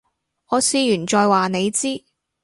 [0.47, 2.03] 我試完再話你知